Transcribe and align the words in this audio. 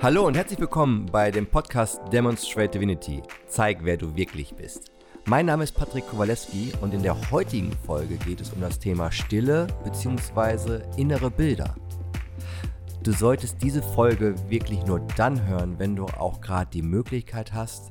Hallo 0.00 0.24
und 0.28 0.36
herzlich 0.36 0.60
willkommen 0.60 1.06
bei 1.06 1.32
dem 1.32 1.44
Podcast 1.44 2.00
Demonstrate 2.12 2.68
Divinity. 2.68 3.20
Zeig, 3.48 3.78
wer 3.82 3.96
du 3.96 4.14
wirklich 4.14 4.54
bist. 4.54 4.92
Mein 5.24 5.46
Name 5.46 5.64
ist 5.64 5.72
Patrick 5.72 6.08
Kowalewski 6.08 6.72
und 6.80 6.94
in 6.94 7.02
der 7.02 7.32
heutigen 7.32 7.72
Folge 7.84 8.14
geht 8.18 8.40
es 8.40 8.52
um 8.52 8.60
das 8.60 8.78
Thema 8.78 9.10
Stille 9.10 9.66
bzw. 9.82 10.82
innere 10.96 11.32
Bilder. 11.32 11.74
Du 13.02 13.10
solltest 13.10 13.60
diese 13.60 13.82
Folge 13.82 14.36
wirklich 14.48 14.86
nur 14.86 15.00
dann 15.16 15.44
hören, 15.48 15.80
wenn 15.80 15.96
du 15.96 16.04
auch 16.04 16.40
gerade 16.40 16.70
die 16.70 16.82
Möglichkeit 16.82 17.52
hast, 17.52 17.90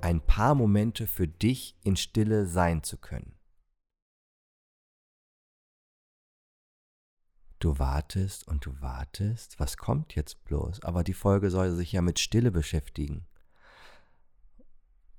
ein 0.00 0.22
paar 0.22 0.54
Momente 0.54 1.06
für 1.06 1.28
dich 1.28 1.76
in 1.84 1.96
Stille 1.96 2.46
sein 2.46 2.82
zu 2.82 2.96
können. 2.96 3.31
Du 7.62 7.78
wartest 7.78 8.48
und 8.48 8.66
du 8.66 8.80
wartest, 8.80 9.60
was 9.60 9.76
kommt 9.76 10.16
jetzt 10.16 10.42
bloß? 10.46 10.82
Aber 10.82 11.04
die 11.04 11.14
Folge 11.14 11.48
soll 11.48 11.70
sich 11.70 11.92
ja 11.92 12.02
mit 12.02 12.18
Stille 12.18 12.50
beschäftigen. 12.50 13.24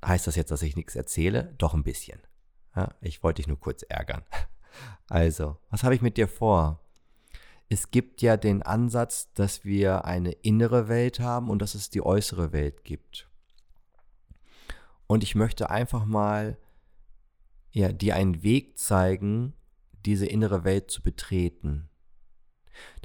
Heißt 0.05 0.27
das 0.27 0.35
jetzt, 0.35 0.51
dass 0.51 0.61
ich 0.61 0.75
nichts 0.75 0.93
erzähle? 0.93 1.55
Doch 1.57 1.73
ein 1.73 1.83
bisschen. 1.83 2.19
Ja, 2.75 2.93
ich 2.99 3.23
wollte 3.23 3.37
dich 3.37 3.47
nur 3.47 3.59
kurz 3.59 3.83
ärgern. 3.83 4.23
Also, 5.07 5.57
was 5.69 5.83
habe 5.83 5.93
ich 5.93 6.01
mit 6.01 6.17
dir 6.17 6.27
vor? 6.27 6.81
Es 7.69 7.91
gibt 7.91 8.23
ja 8.23 8.37
den 8.37 8.63
Ansatz, 8.63 9.31
dass 9.35 9.63
wir 9.63 10.03
eine 10.03 10.31
innere 10.31 10.87
Welt 10.89 11.19
haben 11.19 11.49
und 11.51 11.61
dass 11.61 11.75
es 11.75 11.91
die 11.91 12.01
äußere 12.01 12.51
Welt 12.51 12.83
gibt. 12.83 13.29
Und 15.05 15.23
ich 15.23 15.35
möchte 15.35 15.69
einfach 15.69 16.05
mal 16.05 16.57
ja, 17.71 17.91
dir 17.91 18.15
einen 18.15 18.41
Weg 18.41 18.79
zeigen, 18.79 19.53
diese 20.05 20.25
innere 20.25 20.63
Welt 20.63 20.89
zu 20.89 21.03
betreten. 21.03 21.87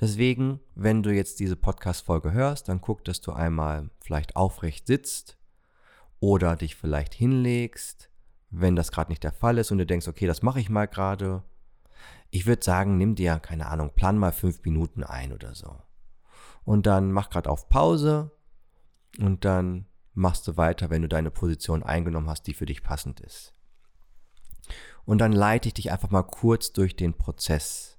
Deswegen, 0.01 0.61
wenn 0.75 1.03
du 1.03 1.13
jetzt 1.13 1.41
diese 1.41 1.57
Podcast-Folge 1.57 2.33
hörst, 2.33 2.69
dann 2.69 2.81
guck, 2.81 3.05
dass 3.05 3.21
du 3.21 3.33
einmal 3.33 3.91
vielleicht 4.01 4.37
aufrecht 4.37 4.87
sitzt 4.87 5.37
oder 6.21 6.57
dich 6.57 6.77
vielleicht 6.77 7.15
hinlegst, 7.15 8.11
wenn 8.51 8.77
das 8.77 8.93
gerade 8.93 9.11
nicht 9.11 9.25
der 9.25 9.33
Fall 9.33 9.59
ist 9.59 9.71
und 9.71 9.79
du 9.79 9.87
denkst, 9.87 10.09
okay, 10.09 10.27
das 10.27 10.43
mache 10.43 10.61
ich 10.61 10.71
mal 10.71 10.87
gerade. 10.87 11.43
Ich 12.31 12.47
würde 12.47 12.65
sagen, 12.65 12.97
nimm 12.97 13.15
dir, 13.15 13.39
keine 13.39 13.67
Ahnung, 13.67 13.93
plan 13.95 14.19
mal 14.19 14.33
fünf 14.33 14.65
Minuten 14.65 15.05
ein 15.05 15.33
oder 15.33 15.55
so. 15.55 15.77
Und 16.65 16.87
dann 16.87 17.13
mach 17.13 17.31
gerade 17.31 17.51
auf 17.51 17.69
Pause 17.69 18.31
und 19.19 19.45
dann 19.45 19.87
machst 20.15 20.47
du 20.49 20.57
weiter, 20.57 20.91
wenn 20.91 21.03
du 21.03 21.09
deine 21.09 21.31
Position 21.31 21.83
eingenommen 21.83 22.29
hast, 22.29 22.47
die 22.47 22.55
für 22.55 22.67
dich 22.67 22.83
passend 22.83 23.21
ist. 23.21 23.55
Und 25.05 25.19
dann 25.19 25.33
leite 25.33 25.69
ich 25.69 25.75
dich 25.75 25.91
einfach 25.91 26.11
mal 26.11 26.25
kurz 26.25 26.73
durch 26.73 26.95
den 26.95 27.15
Prozess 27.15 27.98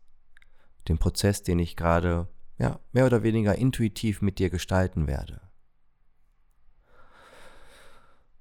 den 0.90 0.98
Prozess, 0.98 1.44
den 1.44 1.60
ich 1.60 1.76
gerade 1.76 2.28
ja, 2.58 2.80
mehr 2.92 3.06
oder 3.06 3.24
weniger 3.24 3.56
intuitiv 3.56 4.22
mit 4.22 4.40
dir 4.40 4.50
gestalten 4.50 5.08
werde. 5.08 5.42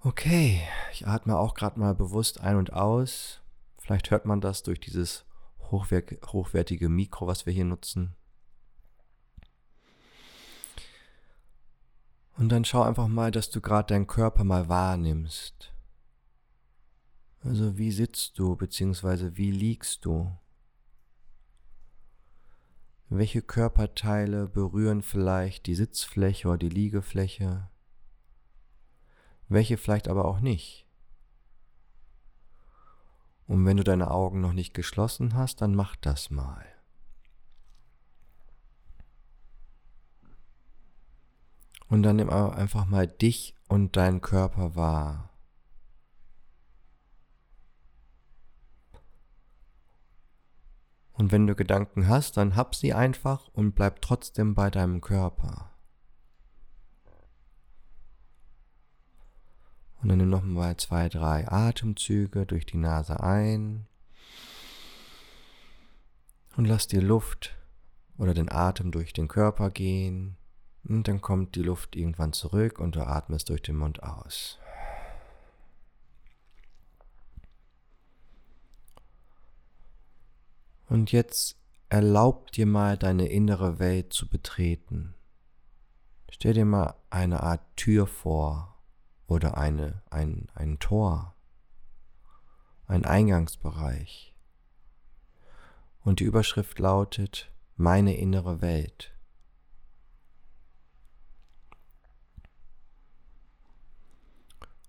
Okay, 0.01 0.63
ich 0.93 1.07
atme 1.07 1.37
auch 1.37 1.55
gerade 1.55 1.79
mal 1.79 1.95
bewusst 1.95 2.41
ein 2.41 2.57
und 2.57 2.73
aus. 2.73 3.41
Vielleicht 3.79 4.11
hört 4.11 4.27
man 4.27 4.41
das 4.41 4.63
durch 4.63 4.81
dieses 4.81 5.25
hochwertige 5.71 6.89
Mikro, 6.89 7.27
was 7.27 7.47
wir 7.47 7.53
hier 7.53 7.65
nutzen. 7.65 8.17
Und 12.37 12.51
dann 12.51 12.65
schau 12.65 12.83
einfach 12.83 13.09
mal, 13.09 13.31
dass 13.31 13.51
du 13.51 13.61
gerade 13.61 13.89
deinen 13.89 14.07
Körper 14.07 14.45
mal 14.45 14.69
wahrnimmst. 14.69 15.75
Also 17.43 17.77
wie 17.77 17.91
sitzt 17.91 18.39
du, 18.39 18.57
beziehungsweise 18.57 19.37
wie 19.37 19.51
liegst 19.51 20.05
du? 20.05 20.33
Welche 23.11 23.41
Körperteile 23.41 24.49
berühren 24.49 25.03
vielleicht 25.03 25.67
die 25.67 25.75
Sitzfläche 25.75 26.49
oder 26.49 26.59
die 26.59 26.69
Liegefläche? 26.69 27.71
Welche 29.49 29.79
vielleicht 29.79 30.09
aber 30.09 30.27
auch 30.27 30.41
nicht? 30.41 30.87
Und 33.47 33.65
wenn 33.65 33.79
du 33.79 33.85
deine 33.85 34.11
Augen 34.11 34.43
noch 34.43 34.53
nicht 34.53 34.75
geschlossen 34.75 35.33
hast, 35.33 35.63
dann 35.63 35.75
mach 35.75 35.97
das 35.97 36.29
mal. 36.29 36.67
Und 41.89 42.03
dann 42.03 42.17
nimm 42.17 42.29
einfach 42.29 42.85
mal 42.85 43.07
dich 43.07 43.55
und 43.69 43.97
deinen 43.97 44.21
Körper 44.21 44.77
wahr. 44.77 45.31
Und 51.19 51.33
wenn 51.33 51.49
du 51.49 51.57
Gedanken 51.57 52.07
hast, 52.07 52.37
dann 52.37 52.55
hab 52.55 52.77
sie 52.77 52.95
einfach 52.95 53.49
und 53.49 53.75
bleib 53.75 54.01
trotzdem 54.01 54.55
bei 54.55 54.71
deinem 54.71 55.01
Körper. 55.01 55.69
Und 60.01 60.11
dann 60.11 60.19
nimm 60.19 60.31
nochmal 60.31 60.77
zwei, 60.77 61.09
drei 61.09 61.51
Atemzüge 61.51 62.47
durch 62.47 62.67
die 62.67 62.77
Nase 62.77 63.21
ein. 63.21 63.89
Und 66.57 66.67
lass 66.67 66.87
die 66.87 67.01
Luft 67.01 67.57
oder 68.17 68.33
den 68.33 68.51
Atem 68.51 68.93
durch 68.93 69.13
den 69.13 69.27
Körper 69.27 69.71
gehen. 69.71 70.37
Und 70.85 71.09
dann 71.09 71.21
kommt 71.21 71.57
die 71.57 71.63
Luft 71.63 71.97
irgendwann 71.97 72.33
zurück 72.33 72.79
und 72.79 72.95
du 72.95 73.05
atmest 73.05 73.49
durch 73.49 73.63
den 73.63 73.77
Mund 73.77 74.05
aus. 74.05 74.61
Und 80.89 81.13
jetzt 81.13 81.59
erlaub 81.91 82.51
dir 82.53 82.67
mal 82.67 82.97
deine 82.97 83.29
innere 83.29 83.79
Welt 83.79 84.13
zu 84.13 84.29
betreten. 84.29 85.15
Stell 86.31 86.55
dir 86.55 86.65
mal 86.65 86.95
eine 87.11 87.43
Art 87.43 87.61
Tür 87.77 88.07
vor 88.07 88.77
oder 89.27 89.59
eine, 89.59 90.03
ein, 90.11 90.49
ein 90.55 90.79
Tor, 90.79 91.35
ein 92.87 93.05
Eingangsbereich. 93.05 94.35
Und 96.05 96.21
die 96.21 96.25
Überschrift 96.25 96.79
lautet 96.79 97.51
Meine 97.77 98.17
innere 98.17 98.63
Welt. 98.63 99.13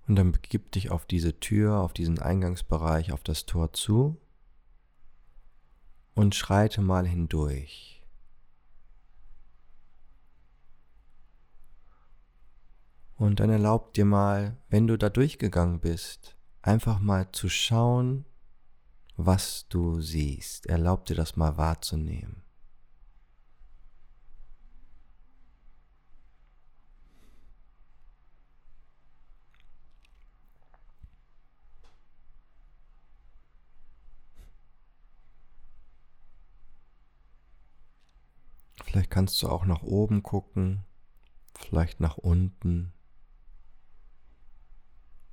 Und 0.08 0.16
dann 0.16 0.31
begib 0.31 0.72
dich 0.72 0.92
auf 0.92 1.06
diese 1.06 1.40
Tür, 1.40 1.80
auf 1.80 1.94
diesen 1.94 2.20
Eingangsbereich, 2.20 3.12
auf 3.12 3.22
das 3.22 3.46
Tor 3.46 3.74
zu 3.74 4.18
und 6.19 6.35
schreite 6.35 6.81
mal 6.81 7.07
hindurch. 7.07 8.03
Und 13.16 13.40
dann 13.40 13.50
erlaub 13.50 13.94
dir 13.94 14.03
mal, 14.03 14.57
wenn 14.68 14.85
du 14.85 14.97
da 14.97 15.09
durchgegangen 15.09 15.80
bist, 15.80 16.35
einfach 16.62 17.00
mal 17.00 17.31
zu 17.31 17.47
schauen, 17.47 18.25
was 19.16 19.69
du 19.69 20.02
siehst. 20.02 20.66
Erlaub 20.66 21.06
dir 21.06 21.16
das 21.16 21.38
mal 21.38 21.56
wahrzunehmen. 21.56 22.44
Vielleicht 39.09 39.28
kannst 39.28 39.42
du 39.42 39.50
auch 39.50 39.66
nach 39.66 39.81
oben 39.81 40.22
gucken, 40.22 40.86
vielleicht 41.56 42.00
nach 42.00 42.18
unten, 42.18 42.94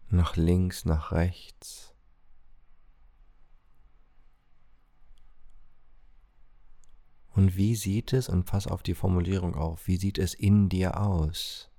nach 0.09 0.37
links, 0.37 0.87
nach 0.87 1.12
rechts. 1.12 1.94
Und 7.34 7.56
wie 7.56 7.77
sieht 7.77 8.15
es, 8.15 8.30
und 8.30 8.47
pass 8.47 8.66
auf 8.66 8.83
die 8.83 8.95
Formulierung 8.95 9.54
auf, 9.54 9.86
wie 9.86 9.98
sieht 9.98 10.16
es 10.16 10.33
in 10.33 10.71
dir 10.71 10.98
aus? 10.98 11.71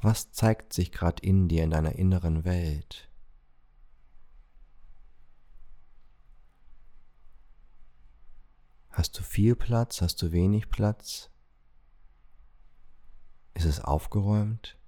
Was 0.00 0.32
zeigt 0.32 0.72
sich 0.72 0.90
gerade 0.90 1.22
in 1.22 1.48
dir, 1.48 1.64
in 1.64 1.70
deiner 1.70 1.96
inneren 1.96 2.46
Welt? 2.46 3.10
Hast 8.96 9.18
du 9.18 9.22
viel 9.22 9.54
Platz? 9.54 10.00
Hast 10.00 10.22
du 10.22 10.32
wenig 10.32 10.70
Platz? 10.70 11.28
Ist 13.52 13.66
es 13.66 13.78
aufgeräumt? 13.78 14.78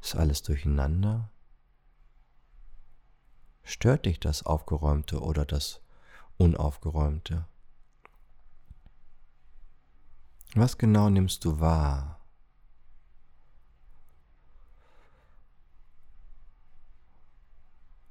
Ist 0.00 0.16
alles 0.16 0.42
durcheinander? 0.42 1.30
Stört 3.62 4.06
dich 4.06 4.18
das 4.18 4.44
Aufgeräumte 4.44 5.20
oder 5.20 5.46
das 5.46 5.80
Unaufgeräumte? 6.36 7.46
Was 10.56 10.78
genau 10.78 11.10
nimmst 11.10 11.44
du 11.44 11.60
wahr? 11.60 12.20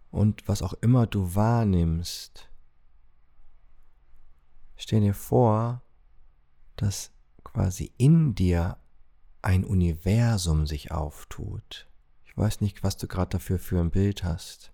Und 0.10 0.48
was 0.48 0.62
auch 0.62 0.74
immer 0.76 1.06
du 1.06 1.36
wahrnimmst, 1.36 2.50
Stell 4.77 5.01
dir 5.01 5.13
vor, 5.13 5.81
dass 6.75 7.12
quasi 7.44 7.91
in 7.97 8.35
dir 8.35 8.77
ein 9.41 9.63
Universum 9.63 10.68
sich 10.68 10.91
auftut. 10.91 11.88
Ich 12.25 12.38
weiß 12.38 12.62
nicht, 12.62 12.83
was 12.83 12.97
du 12.97 13.07
gerade 13.07 13.29
dafür 13.29 13.57
für 13.57 13.79
ein 13.79 13.91
Bild 13.91 14.24
hast. 14.24 14.71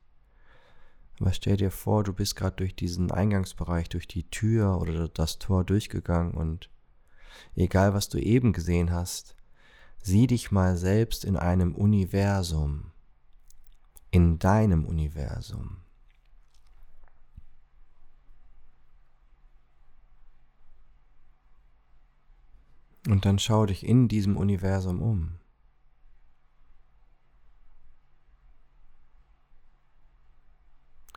Aber 1.19 1.31
stell 1.31 1.57
dir 1.57 1.71
vor, 1.71 2.03
du 2.03 2.11
bist 2.11 2.35
gerade 2.35 2.57
durch 2.57 2.75
diesen 2.75 3.11
Eingangsbereich, 3.11 3.87
durch 3.87 4.07
die 4.07 4.29
Tür 4.29 4.81
oder 4.81 5.07
das 5.07 5.39
Tor 5.39 5.63
durchgegangen 5.63 6.33
und 6.33 6.69
egal 7.55 7.93
was 7.93 8.09
du 8.09 8.17
eben 8.17 8.51
gesehen 8.51 8.91
hast, 8.91 9.35
sieh 10.01 10.27
dich 10.27 10.51
mal 10.51 10.75
selbst 10.75 11.23
in 11.23 11.37
einem 11.37 11.75
Universum, 11.75 12.91
in 14.11 14.37
deinem 14.39 14.85
Universum. 14.85 15.82
Und 23.07 23.25
dann 23.25 23.37
schau 23.37 23.65
dich 23.65 23.85
in 23.85 24.07
diesem 24.07 24.37
Universum 24.37 25.01
um. 25.01 25.39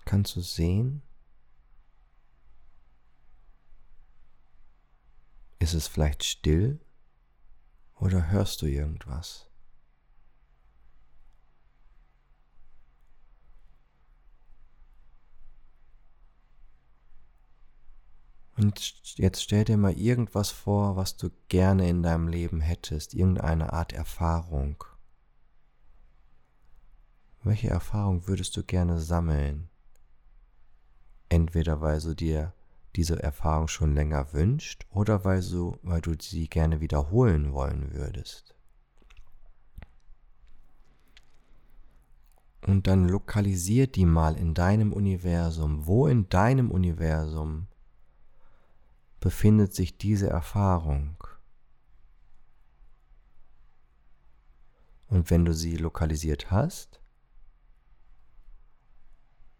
Kannst 0.04 0.36
du 0.36 0.40
sehen? 0.40 1.02
Ist 5.58 5.74
es 5.74 5.88
vielleicht 5.88 6.24
still 6.24 6.80
oder 7.96 8.30
hörst 8.30 8.62
du 8.62 8.66
irgendwas? 8.66 9.48
Und 18.56 19.16
jetzt 19.18 19.42
stell 19.42 19.64
dir 19.64 19.76
mal 19.76 19.92
irgendwas 19.92 20.50
vor, 20.50 20.96
was 20.96 21.16
du 21.16 21.30
gerne 21.48 21.88
in 21.88 22.02
deinem 22.02 22.28
Leben 22.28 22.60
hättest, 22.60 23.12
irgendeine 23.12 23.72
Art 23.72 23.92
Erfahrung. 23.92 24.82
Welche 27.42 27.68
Erfahrung 27.68 28.26
würdest 28.26 28.56
du 28.56 28.64
gerne 28.64 28.98
sammeln? 28.98 29.68
Entweder 31.28 31.80
weil 31.80 32.00
du 32.00 32.14
dir 32.14 32.54
diese 32.96 33.22
Erfahrung 33.22 33.68
schon 33.68 33.94
länger 33.94 34.32
wünscht 34.32 34.86
oder 34.90 35.24
weil 35.24 35.42
du, 35.42 35.76
weil 35.82 36.00
du 36.00 36.14
sie 36.18 36.48
gerne 36.48 36.80
wiederholen 36.80 37.52
wollen 37.52 37.92
würdest. 37.92 38.54
Und 42.66 42.86
dann 42.86 43.06
lokalisier 43.06 43.86
die 43.86 44.06
mal 44.06 44.36
in 44.36 44.54
deinem 44.54 44.92
Universum. 44.92 45.86
Wo 45.86 46.06
in 46.08 46.28
deinem 46.28 46.70
Universum 46.70 47.68
befindet 49.20 49.74
sich 49.74 49.98
diese 49.98 50.28
Erfahrung? 50.28 51.16
Und 55.08 55.30
wenn 55.30 55.44
du 55.44 55.54
sie 55.54 55.76
lokalisiert 55.76 56.50
hast, 56.50 57.00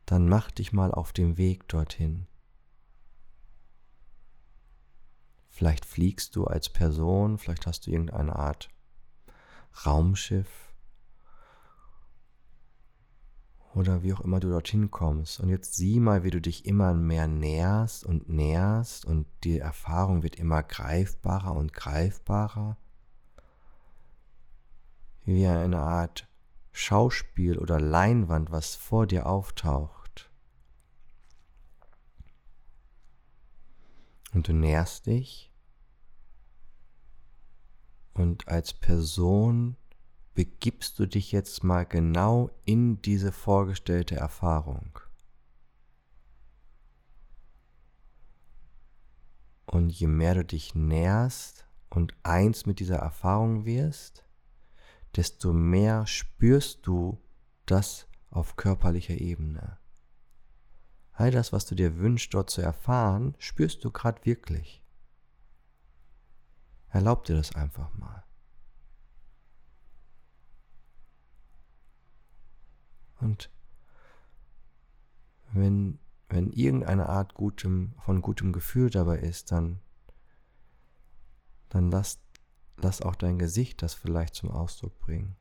dann 0.05 0.29
mach 0.29 0.51
dich 0.51 0.73
mal 0.73 0.93
auf 0.93 1.13
dem 1.13 1.37
Weg 1.37 1.69
dorthin. 1.69 2.27
Vielleicht 5.49 5.87
fliegst 5.87 6.37
du 6.37 6.45
als 6.45 6.69
Person, 6.69 7.39
vielleicht 7.39 7.67
hast 7.67 7.87
du 7.87 7.91
irgendeine 7.91 8.37
Art 8.37 8.69
Raumschiff 9.85 10.66
oder 13.77 14.03
wie 14.03 14.15
auch 14.15 14.23
immer 14.23 14.41
du 14.41 14.49
dorthin 14.49 14.91
kommst. 14.91 15.39
Und 15.39 15.51
jetzt 15.51 15.75
sieh 15.75 16.01
mal, 16.01 16.25
wie 16.25 16.31
du 16.31 16.41
dich 16.41 16.65
immer 16.65 16.95
mehr 16.95 17.29
näherst 17.29 18.07
und 18.07 18.27
näherst 18.27 19.05
und 19.05 19.27
die 19.45 19.59
Erfahrung 19.59 20.23
wird 20.23 20.37
immer 20.37 20.63
greifbarer 20.63 21.55
und 21.55 21.75
greifbarer. 21.75 22.79
Wie 25.27 25.47
eine 25.47 25.81
Art 25.81 26.27
Schauspiel 26.73 27.59
oder 27.59 27.79
Leinwand, 27.79 28.51
was 28.51 28.77
vor 28.77 29.07
dir 29.07 29.27
auftaucht. 29.27 30.31
Und 34.33 34.49
du 34.49 34.55
näherst 34.55 35.05
dich 35.05 35.53
und 38.15 38.49
als 38.49 38.73
Person 38.73 39.77
begibst 40.37 40.99
du 40.99 41.07
dich 41.07 41.33
jetzt 41.33 41.65
mal 41.65 41.85
genau 41.85 42.51
in 42.67 43.01
diese 43.01 43.33
vorgestellte 43.33 44.17
Erfahrung. 44.17 45.01
Und 49.65 49.89
je 49.89 50.07
mehr 50.07 50.35
du 50.35 50.45
dich 50.45 50.75
näherst 50.75 51.67
und 51.89 52.15
eins 52.23 52.67
mit 52.67 52.81
dieser 52.81 52.99
Erfahrung 52.99 53.65
wirst, 53.65 54.25
desto 55.17 55.55
mehr 55.55 56.07
spürst 56.07 56.87
du 56.87 57.19
das 57.65 58.07
auf 58.31 58.57
körperlicher 58.57 59.19
Ebene. 59.19 59.79
All 61.13 61.31
das, 61.31 61.55
was 61.55 61.65
du 61.65 61.75
dir 61.75 61.97
wünschst, 61.97 62.35
dort 62.35 62.51
zu 62.51 62.61
erfahren, 62.61 63.35
spürst 63.39 63.83
du 63.83 63.91
gerade 63.91 64.23
wirklich. 64.27 64.85
Erlaub 66.91 67.25
dir 67.25 67.37
das 67.37 67.57
einfach 67.57 67.95
mal. 67.95 68.26
Und 73.27 73.51
wenn, 75.53 75.99
wenn 76.29 76.53
irgendeine 76.53 77.09
Art 77.09 77.35
gutem, 77.35 77.95
von 77.99 78.23
gutem 78.23 78.53
Gefühl 78.53 78.91
dabei 78.91 79.19
ist, 79.19 79.51
dann, 79.51 79.81
dann 81.69 81.91
lass 81.91 82.21
lass 82.79 83.03
auch 83.03 83.15
dein 83.15 83.39
Gesicht 83.39 83.83
das 83.83 83.95
vielleicht 83.95 84.35
zum 84.35 84.51
Ausdruck 84.51 84.99
bringen. 84.99 85.37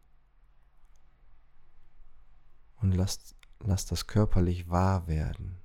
Und 2.81 2.93
lass, 2.93 3.35
lass 3.59 3.85
das 3.85 4.07
körperlich 4.07 4.69
wahr 4.69 5.07
werden. 5.07 5.57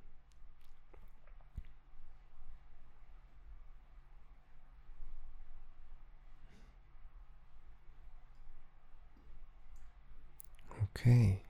Okay. 10.93 11.41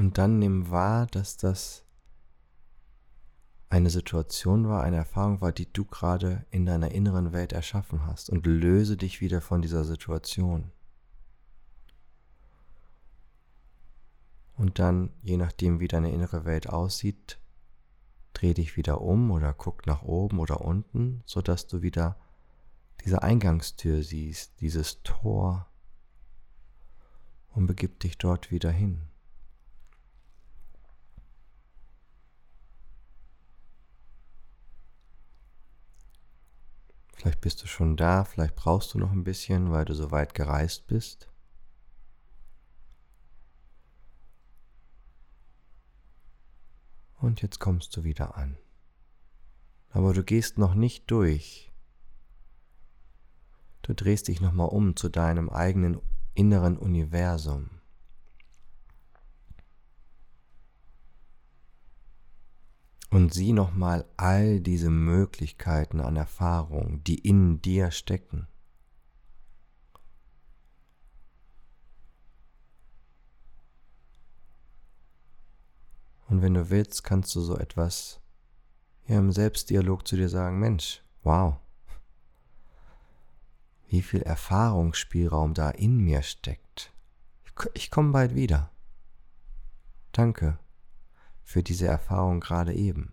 Und 0.00 0.16
dann 0.16 0.38
nimm 0.38 0.70
wahr, 0.70 1.06
dass 1.08 1.36
das 1.36 1.84
eine 3.68 3.90
Situation 3.90 4.66
war, 4.66 4.82
eine 4.82 4.96
Erfahrung 4.96 5.42
war, 5.42 5.52
die 5.52 5.70
du 5.70 5.84
gerade 5.84 6.46
in 6.50 6.64
deiner 6.64 6.92
inneren 6.92 7.34
Welt 7.34 7.52
erschaffen 7.52 8.06
hast 8.06 8.30
und 8.30 8.46
löse 8.46 8.96
dich 8.96 9.20
wieder 9.20 9.42
von 9.42 9.60
dieser 9.60 9.84
Situation. 9.84 10.72
Und 14.56 14.78
dann, 14.78 15.10
je 15.20 15.36
nachdem, 15.36 15.80
wie 15.80 15.88
deine 15.88 16.10
innere 16.12 16.46
Welt 16.46 16.70
aussieht, 16.70 17.38
dreh 18.32 18.54
dich 18.54 18.78
wieder 18.78 19.02
um 19.02 19.30
oder 19.30 19.52
guck 19.52 19.86
nach 19.86 20.00
oben 20.00 20.38
oder 20.38 20.62
unten, 20.62 21.22
sodass 21.26 21.66
du 21.66 21.82
wieder 21.82 22.16
diese 23.04 23.22
Eingangstür 23.22 24.02
siehst, 24.02 24.62
dieses 24.62 25.02
Tor 25.02 25.66
und 27.50 27.66
begib 27.66 28.00
dich 28.00 28.16
dort 28.16 28.50
wieder 28.50 28.70
hin. 28.70 29.09
Vielleicht 37.20 37.42
bist 37.42 37.62
du 37.62 37.66
schon 37.66 37.98
da, 37.98 38.24
vielleicht 38.24 38.56
brauchst 38.56 38.94
du 38.94 38.98
noch 38.98 39.12
ein 39.12 39.24
bisschen, 39.24 39.70
weil 39.70 39.84
du 39.84 39.94
so 39.94 40.10
weit 40.10 40.32
gereist 40.32 40.86
bist. 40.86 41.28
Und 47.18 47.42
jetzt 47.42 47.58
kommst 47.58 47.94
du 47.94 48.04
wieder 48.04 48.38
an. 48.38 48.56
Aber 49.90 50.14
du 50.14 50.24
gehst 50.24 50.56
noch 50.56 50.72
nicht 50.72 51.10
durch. 51.10 51.70
Du 53.82 53.92
drehst 53.92 54.28
dich 54.28 54.40
nochmal 54.40 54.68
um 54.68 54.96
zu 54.96 55.10
deinem 55.10 55.50
eigenen 55.50 56.00
inneren 56.32 56.78
Universum. 56.78 57.79
Und 63.10 63.34
sieh 63.34 63.52
nochmal 63.52 64.04
all 64.16 64.60
diese 64.60 64.88
Möglichkeiten 64.88 66.00
an 66.00 66.14
Erfahrung, 66.16 67.02
die 67.02 67.18
in 67.18 67.60
dir 67.60 67.90
stecken. 67.90 68.46
Und 76.28 76.42
wenn 76.42 76.54
du 76.54 76.70
willst, 76.70 77.02
kannst 77.02 77.34
du 77.34 77.40
so 77.40 77.58
etwas 77.58 78.20
ja, 79.08 79.18
im 79.18 79.32
Selbstdialog 79.32 80.06
zu 80.06 80.14
dir 80.14 80.28
sagen, 80.28 80.60
Mensch, 80.60 81.02
wow, 81.24 81.56
wie 83.88 84.02
viel 84.02 84.22
Erfahrungsspielraum 84.22 85.54
da 85.54 85.70
in 85.70 85.98
mir 85.98 86.22
steckt. 86.22 86.92
Ich 87.74 87.90
komme 87.90 88.12
bald 88.12 88.36
wieder. 88.36 88.70
Danke 90.12 90.60
für 91.50 91.64
diese 91.64 91.88
Erfahrung 91.88 92.38
gerade 92.38 92.72
eben. 92.72 93.12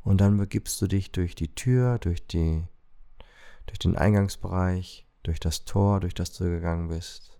Und 0.00 0.22
dann 0.22 0.38
begibst 0.38 0.80
du 0.80 0.86
dich 0.86 1.12
durch 1.12 1.34
die 1.34 1.54
Tür, 1.54 1.98
durch, 1.98 2.26
die, 2.26 2.66
durch 3.66 3.78
den 3.78 3.98
Eingangsbereich, 3.98 5.06
durch 5.24 5.40
das 5.40 5.66
Tor, 5.66 6.00
durch 6.00 6.14
das 6.14 6.32
du 6.32 6.44
gegangen 6.44 6.88
bist. 6.88 7.38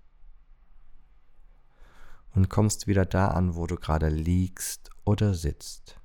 Und 2.34 2.50
kommst 2.50 2.86
wieder 2.86 3.06
da 3.06 3.28
an, 3.28 3.56
wo 3.56 3.66
du 3.66 3.76
gerade 3.76 4.10
liegst 4.10 4.90
oder 5.06 5.32
sitzt. 5.32 5.98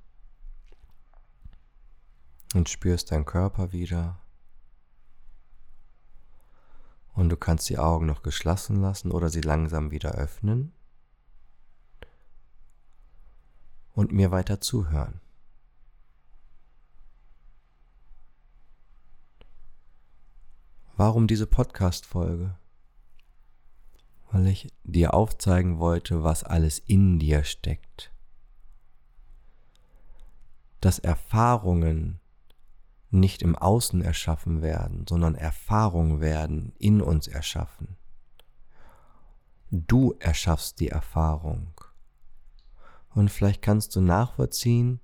Und 2.54 2.70
spürst 2.70 3.12
deinen 3.12 3.26
Körper 3.26 3.72
wieder. 3.72 4.18
Und 7.12 7.28
du 7.28 7.36
kannst 7.36 7.68
die 7.68 7.76
Augen 7.76 8.06
noch 8.06 8.22
geschlossen 8.22 8.80
lassen 8.80 9.10
oder 9.10 9.28
sie 9.28 9.42
langsam 9.42 9.90
wieder 9.90 10.12
öffnen 10.12 10.72
und 13.94 14.12
mir 14.12 14.30
weiter 14.30 14.60
zuhören. 14.60 15.20
Warum 20.96 21.26
diese 21.26 21.46
Podcast-Folge? 21.46 22.54
Weil 24.30 24.46
ich 24.46 24.72
dir 24.84 25.14
aufzeigen 25.14 25.78
wollte, 25.78 26.22
was 26.22 26.44
alles 26.44 26.78
in 26.78 27.18
dir 27.18 27.42
steckt. 27.42 28.12
Dass 30.80 30.98
Erfahrungen 30.98 32.20
nicht 33.10 33.42
im 33.42 33.56
Außen 33.56 34.02
erschaffen 34.02 34.62
werden, 34.62 35.06
sondern 35.08 35.34
Erfahrungen 35.34 36.20
werden 36.20 36.72
in 36.78 37.00
uns 37.00 37.26
erschaffen. 37.26 37.96
Du 39.70 40.14
erschaffst 40.20 40.78
die 40.78 40.90
Erfahrung. 40.90 41.73
Und 43.14 43.30
vielleicht 43.30 43.62
kannst 43.62 43.94
du 43.96 44.00
nachvollziehen, 44.00 45.00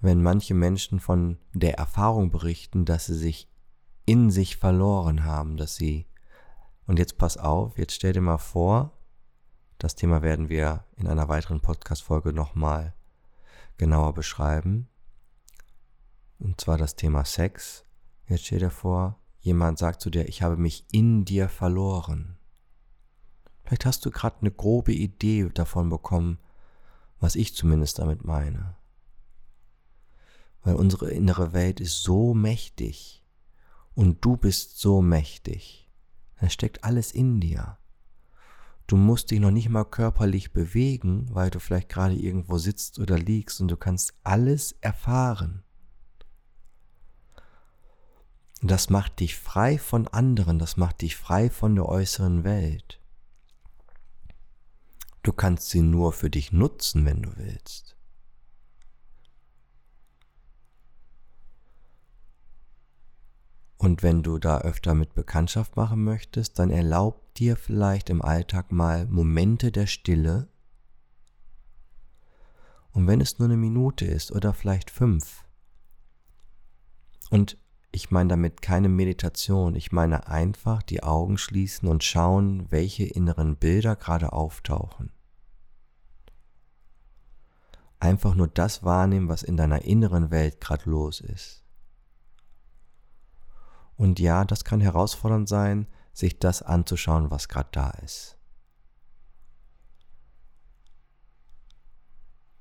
wenn 0.00 0.22
manche 0.22 0.54
Menschen 0.54 1.00
von 1.00 1.38
der 1.52 1.78
Erfahrung 1.78 2.30
berichten, 2.30 2.84
dass 2.84 3.06
sie 3.06 3.16
sich 3.16 3.50
in 4.06 4.30
sich 4.30 4.56
verloren 4.56 5.24
haben, 5.24 5.56
dass 5.56 5.76
sie, 5.76 6.06
und 6.86 6.98
jetzt 6.98 7.18
pass 7.18 7.36
auf, 7.36 7.78
jetzt 7.78 7.94
stell 7.94 8.12
dir 8.12 8.20
mal 8.20 8.38
vor, 8.38 8.98
das 9.78 9.94
Thema 9.94 10.22
werden 10.22 10.48
wir 10.48 10.84
in 10.96 11.06
einer 11.06 11.28
weiteren 11.28 11.60
Podcast-Folge 11.60 12.32
nochmal 12.32 12.94
genauer 13.78 14.14
beschreiben, 14.14 14.88
und 16.38 16.60
zwar 16.60 16.78
das 16.78 16.96
Thema 16.96 17.24
Sex. 17.24 17.84
Jetzt 18.26 18.46
stell 18.46 18.60
dir 18.60 18.70
vor, 18.70 19.20
jemand 19.40 19.78
sagt 19.78 20.00
zu 20.00 20.08
dir, 20.08 20.28
ich 20.28 20.42
habe 20.42 20.56
mich 20.56 20.86
in 20.90 21.24
dir 21.24 21.48
verloren. 21.48 22.38
Vielleicht 23.64 23.86
hast 23.86 24.04
du 24.04 24.10
gerade 24.10 24.40
eine 24.40 24.50
grobe 24.50 24.92
Idee 24.92 25.48
davon 25.52 25.90
bekommen, 25.90 26.38
was 27.20 27.36
ich 27.36 27.54
zumindest 27.54 27.98
damit 27.98 28.24
meine. 28.24 28.76
Weil 30.62 30.74
unsere 30.74 31.10
innere 31.10 31.52
Welt 31.52 31.80
ist 31.80 32.02
so 32.02 32.34
mächtig 32.34 33.24
und 33.94 34.24
du 34.24 34.36
bist 34.36 34.78
so 34.78 35.00
mächtig. 35.00 35.90
Da 36.40 36.48
steckt 36.48 36.84
alles 36.84 37.12
in 37.12 37.40
dir. 37.40 37.76
Du 38.86 38.96
musst 38.96 39.30
dich 39.30 39.38
noch 39.38 39.52
nicht 39.52 39.68
mal 39.68 39.84
körperlich 39.84 40.52
bewegen, 40.52 41.28
weil 41.32 41.50
du 41.50 41.60
vielleicht 41.60 41.90
gerade 41.90 42.14
irgendwo 42.14 42.58
sitzt 42.58 42.98
oder 42.98 43.18
liegst 43.18 43.60
und 43.60 43.68
du 43.68 43.76
kannst 43.76 44.14
alles 44.24 44.72
erfahren. 44.80 45.62
Das 48.62 48.90
macht 48.90 49.20
dich 49.20 49.36
frei 49.36 49.78
von 49.78 50.08
anderen, 50.08 50.58
das 50.58 50.76
macht 50.76 51.02
dich 51.02 51.16
frei 51.16 51.50
von 51.50 51.76
der 51.76 51.86
äußeren 51.86 52.44
Welt. 52.44 52.99
Du 55.22 55.32
kannst 55.32 55.68
sie 55.68 55.82
nur 55.82 56.12
für 56.12 56.30
dich 56.30 56.52
nutzen, 56.52 57.04
wenn 57.04 57.22
du 57.22 57.36
willst. 57.36 57.96
Und 63.76 64.02
wenn 64.02 64.22
du 64.22 64.38
da 64.38 64.60
öfter 64.60 64.94
mit 64.94 65.14
Bekanntschaft 65.14 65.76
machen 65.76 66.04
möchtest, 66.04 66.58
dann 66.58 66.70
erlaub 66.70 67.32
dir 67.34 67.56
vielleicht 67.56 68.10
im 68.10 68.20
Alltag 68.20 68.72
mal 68.72 69.06
Momente 69.06 69.72
der 69.72 69.86
Stille. 69.86 70.48
Und 72.92 73.06
wenn 73.06 73.22
es 73.22 73.38
nur 73.38 73.48
eine 73.48 73.56
Minute 73.56 74.04
ist 74.04 74.32
oder 74.32 74.52
vielleicht 74.52 74.90
fünf. 74.90 75.44
Und 77.30 77.56
ich 77.92 78.10
meine 78.10 78.28
damit 78.28 78.62
keine 78.62 78.88
Meditation, 78.88 79.74
ich 79.74 79.92
meine 79.92 80.28
einfach 80.28 80.82
die 80.82 81.02
Augen 81.02 81.38
schließen 81.38 81.88
und 81.88 82.04
schauen, 82.04 82.70
welche 82.70 83.04
inneren 83.04 83.56
Bilder 83.56 83.96
gerade 83.96 84.32
auftauchen. 84.32 85.10
Einfach 87.98 88.34
nur 88.34 88.48
das 88.48 88.82
wahrnehmen, 88.82 89.28
was 89.28 89.42
in 89.42 89.56
deiner 89.56 89.82
inneren 89.82 90.30
Welt 90.30 90.60
gerade 90.60 90.88
los 90.88 91.20
ist. 91.20 91.64
Und 93.96 94.18
ja, 94.18 94.44
das 94.44 94.64
kann 94.64 94.80
herausfordernd 94.80 95.48
sein, 95.48 95.86
sich 96.12 96.38
das 96.38 96.62
anzuschauen, 96.62 97.30
was 97.30 97.48
gerade 97.48 97.68
da 97.72 97.90
ist. 98.02 98.38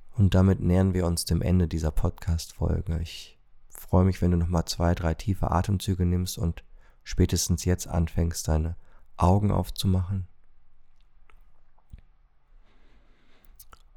Und 0.10 0.36
damit 0.36 0.60
nähern 0.60 0.94
wir 0.94 1.06
uns 1.06 1.24
dem 1.24 1.42
Ende 1.42 1.70
dieser 1.70 1.92
Podcast-Folge. 1.92 3.00
Ich 3.00 3.39
freue 3.80 4.06
mich, 4.06 4.22
wenn 4.22 4.32
du 4.32 4.38
nochmal 4.38 4.66
zwei, 4.66 4.94
drei 4.96 5.14
tiefe 5.14 5.52
Atemzüge 5.52 6.06
nimmst 6.06 6.38
und 6.38 6.64
spätestens 7.04 7.66
jetzt 7.66 7.88
anfängst, 7.88 8.48
deine 8.48 8.76
Augen 9.18 9.52
aufzumachen. 9.52 10.28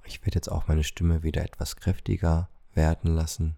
Ich 0.05 0.21
werde 0.23 0.37
jetzt 0.37 0.51
auch 0.51 0.67
meine 0.69 0.85
Stimme 0.85 1.23
wieder 1.23 1.43
etwas 1.43 1.77
kräftiger 1.77 2.49
werden 2.75 3.15
lassen, 3.15 3.57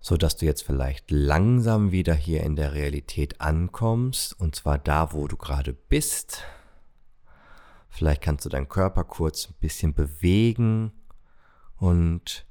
so 0.00 0.16
dass 0.16 0.36
du 0.36 0.46
jetzt 0.46 0.62
vielleicht 0.62 1.10
langsam 1.10 1.90
wieder 1.90 2.14
hier 2.14 2.42
in 2.42 2.56
der 2.56 2.74
Realität 2.74 3.40
ankommst 3.40 4.38
und 4.38 4.54
zwar 4.54 4.78
da, 4.78 5.12
wo 5.12 5.28
du 5.28 5.36
gerade 5.36 5.72
bist. 5.72 6.42
Vielleicht 7.88 8.22
kannst 8.22 8.44
du 8.44 8.48
deinen 8.48 8.68
Körper 8.68 9.04
kurz 9.04 9.48
ein 9.48 9.54
bisschen 9.60 9.94
bewegen 9.94 10.92
und 11.76 12.46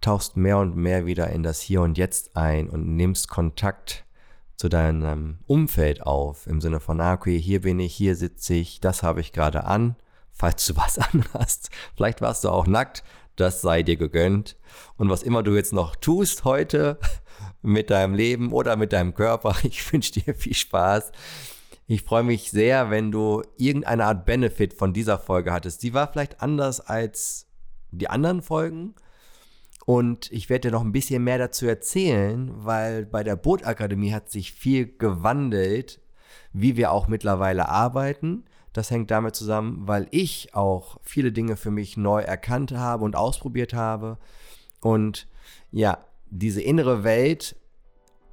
tauchst 0.00 0.36
mehr 0.36 0.58
und 0.58 0.76
mehr 0.76 1.06
wieder 1.06 1.30
in 1.30 1.42
das 1.42 1.60
Hier 1.60 1.82
und 1.82 1.98
Jetzt 1.98 2.36
ein 2.36 2.68
und 2.68 2.96
nimmst 2.96 3.28
Kontakt 3.28 4.04
zu 4.56 4.68
deinem 4.68 5.38
Umfeld 5.46 6.02
auf, 6.02 6.46
im 6.46 6.60
Sinne 6.60 6.80
von, 6.80 7.00
ah, 7.00 7.14
okay, 7.14 7.38
hier 7.38 7.62
bin 7.62 7.78
ich, 7.78 7.94
hier 7.94 8.16
sitze 8.16 8.54
ich, 8.54 8.80
das 8.80 9.02
habe 9.02 9.20
ich 9.20 9.32
gerade 9.32 9.64
an, 9.64 9.96
falls 10.32 10.66
du 10.66 10.76
was 10.76 10.98
anhast. 10.98 11.70
Vielleicht 11.94 12.20
warst 12.20 12.44
du 12.44 12.50
auch 12.50 12.66
nackt, 12.66 13.04
das 13.36 13.60
sei 13.60 13.82
dir 13.82 13.96
gegönnt. 13.96 14.56
Und 14.96 15.10
was 15.10 15.22
immer 15.22 15.42
du 15.42 15.54
jetzt 15.54 15.72
noch 15.72 15.94
tust 15.96 16.44
heute 16.44 16.98
mit 17.62 17.90
deinem 17.90 18.14
Leben 18.14 18.52
oder 18.52 18.76
mit 18.76 18.92
deinem 18.92 19.14
Körper, 19.14 19.54
ich 19.62 19.92
wünsche 19.92 20.12
dir 20.20 20.34
viel 20.34 20.54
Spaß. 20.54 21.12
Ich 21.86 22.02
freue 22.02 22.22
mich 22.22 22.50
sehr, 22.50 22.90
wenn 22.90 23.10
du 23.10 23.42
irgendeine 23.56 24.04
Art 24.04 24.26
Benefit 24.26 24.74
von 24.74 24.92
dieser 24.92 25.18
Folge 25.18 25.52
hattest. 25.52 25.82
Die 25.82 25.94
war 25.94 26.12
vielleicht 26.12 26.42
anders 26.42 26.80
als 26.80 27.46
die 27.90 28.10
anderen 28.10 28.42
Folgen. 28.42 28.94
Und 29.88 30.30
ich 30.32 30.50
werde 30.50 30.68
dir 30.68 30.72
noch 30.72 30.84
ein 30.84 30.92
bisschen 30.92 31.24
mehr 31.24 31.38
dazu 31.38 31.66
erzählen, 31.66 32.52
weil 32.54 33.06
bei 33.06 33.24
der 33.24 33.36
Bootakademie 33.36 34.12
hat 34.12 34.30
sich 34.30 34.52
viel 34.52 34.98
gewandelt, 34.98 36.02
wie 36.52 36.76
wir 36.76 36.92
auch 36.92 37.08
mittlerweile 37.08 37.70
arbeiten. 37.70 38.44
Das 38.74 38.90
hängt 38.90 39.10
damit 39.10 39.34
zusammen, 39.34 39.88
weil 39.88 40.06
ich 40.10 40.54
auch 40.54 40.98
viele 41.02 41.32
Dinge 41.32 41.56
für 41.56 41.70
mich 41.70 41.96
neu 41.96 42.20
erkannt 42.20 42.72
habe 42.72 43.02
und 43.02 43.16
ausprobiert 43.16 43.72
habe. 43.72 44.18
Und 44.82 45.26
ja, 45.70 46.04
diese 46.28 46.60
innere 46.60 47.02
Welt 47.02 47.56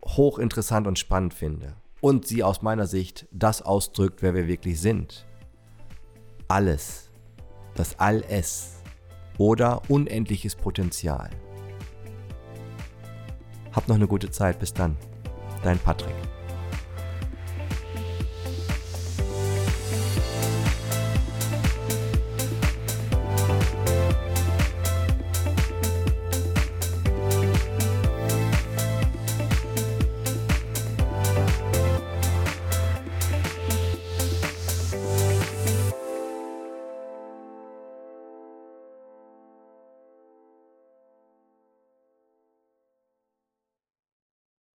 hochinteressant 0.03 0.88
und 0.88 1.00
spannend 1.00 1.33
finde. 1.33 1.77
Und 2.01 2.27
sie 2.27 2.43
aus 2.43 2.63
meiner 2.63 2.85
Sicht 2.85 3.27
das 3.31 3.62
ausdrückt, 3.62 4.21
wer 4.21 4.33
wir 4.33 4.50
wirklich 4.50 4.81
sind. 4.81 5.25
Alles. 6.50 7.12
Das 7.75 7.97
All-Es. 7.97 8.83
Oder 9.38 9.83
unendliches 9.89 10.55
Potenzial. 10.55 11.29
Hab 13.75 13.88
noch 13.88 13.96
eine 13.96 14.08
gute 14.08 14.32
Zeit. 14.32 14.60
Bis 14.60 14.74
dann. 14.74 14.96
Dein 15.63 15.79
Patrick. 15.79 16.15